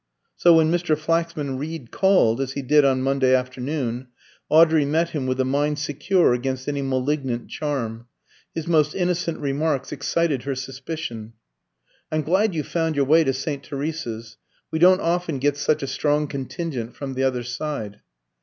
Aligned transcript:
So 0.35 0.55
when 0.55 0.71
Mr. 0.71 0.97
Flaxman 0.97 1.59
Reed 1.59 1.91
called, 1.91 2.41
as 2.41 2.53
he 2.53 2.63
did 2.63 2.83
on 2.83 3.03
Monday 3.03 3.35
afternoon, 3.35 4.07
Audrey 4.49 4.83
met 4.83 5.09
him 5.11 5.27
with 5.27 5.39
a 5.39 5.45
mind 5.45 5.77
secure 5.77 6.33
against 6.33 6.67
any 6.67 6.81
malignant 6.81 7.49
charm. 7.49 8.07
His 8.55 8.65
most 8.67 8.95
innocent 8.95 9.37
remarks 9.37 9.91
excited 9.91 10.41
her 10.41 10.55
suspicion. 10.55 11.33
"I'm 12.11 12.23
glad 12.23 12.55
you've 12.55 12.67
found 12.67 12.95
your 12.95 13.05
way 13.05 13.23
to 13.23 13.31
St. 13.31 13.61
Teresa's. 13.61 14.37
We 14.71 14.79
don't 14.79 15.01
often 15.01 15.37
get 15.37 15.55
such 15.55 15.83
a 15.83 15.87
strong 15.87 16.25
contingent 16.25 16.95
from 16.95 17.13
the 17.13 17.21
other 17.23 17.43
side." 17.43 17.99